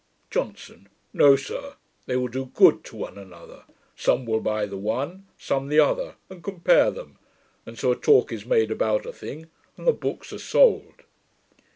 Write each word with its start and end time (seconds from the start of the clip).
JOHNSON. 0.31 0.89
'No, 1.13 1.35
sir. 1.35 1.75
They 2.07 2.15
will 2.17 2.27
do 2.27 2.47
good 2.47 2.83
to 2.85 2.95
one 2.95 3.19
another. 3.19 3.65
Some 3.95 4.25
will 4.25 4.39
buy 4.39 4.65
the 4.65 4.75
one, 4.79 5.27
some 5.37 5.67
the 5.67 5.79
other, 5.79 6.15
and 6.27 6.43
compare 6.43 6.89
them; 6.89 7.19
and 7.67 7.77
so 7.77 7.91
a 7.91 7.95
talk 7.95 8.31
is 8.31 8.43
made 8.43 8.71
about 8.71 9.05
a 9.05 9.13
thing, 9.13 9.51
and 9.77 9.85
the 9.85 9.93
books 9.93 10.33
are 10.33 10.39
sold.' 10.39 11.03